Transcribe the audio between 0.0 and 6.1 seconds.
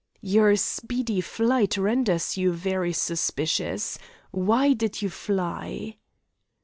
"Your speedy flight renders you very suspicious. Why did you fly?"